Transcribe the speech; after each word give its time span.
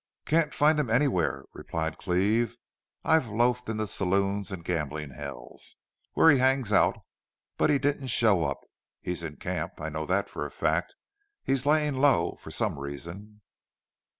"Can't 0.25 0.51
find 0.51 0.79
him 0.79 0.89
anywhere," 0.89 1.45
replied 1.53 1.99
Cleve. 1.99 2.57
"I've 3.05 3.29
loafed 3.29 3.69
in 3.69 3.77
the 3.77 3.85
saloons 3.85 4.51
and 4.51 4.65
gambling 4.65 5.11
hells 5.11 5.75
where 6.13 6.31
he 6.31 6.39
hangs 6.39 6.73
out. 6.73 6.97
But 7.55 7.69
he 7.69 7.77
didn't 7.77 8.07
show 8.07 8.43
up. 8.43 8.61
He's 8.99 9.21
in 9.21 9.35
camp. 9.35 9.73
I 9.79 9.89
know 9.89 10.07
that 10.07 10.27
for 10.27 10.43
a 10.43 10.49
fact. 10.49 10.95
He's 11.43 11.67
laying 11.67 11.97
low 11.97 12.33
for 12.39 12.49
some 12.49 12.79
reason." 12.79 13.41